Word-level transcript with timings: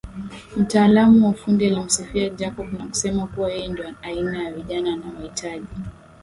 Mtaalamu 0.57 1.25
wa 1.25 1.31
ufundi 1.31 1.65
alimsifia 1.67 2.29
Jacob 2.29 2.73
na 2.73 2.87
kusema 2.87 3.27
kuwa 3.27 3.51
yeye 3.51 3.67
ndio 3.67 3.85
aina 4.01 4.43
ya 4.43 4.53
vijana 4.53 4.93
anawahitaji 4.93 5.67